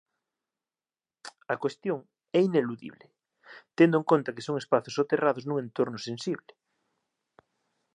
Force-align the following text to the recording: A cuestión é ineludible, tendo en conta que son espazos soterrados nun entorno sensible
A 1.53 1.55
cuestión 1.63 1.99
é 2.37 2.39
ineludible, 2.49 3.05
tendo 3.77 3.95
en 4.01 4.05
conta 4.11 4.33
que 4.35 4.45
son 4.47 4.55
espazos 4.63 4.95
soterrados 4.99 5.45
nun 5.45 5.57
entorno 5.65 5.97
sensible 6.07 6.51